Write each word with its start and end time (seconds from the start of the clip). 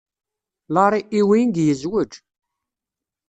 Larry 0.73 1.01
Ewing 1.17 1.51
yezwej. 1.67 2.11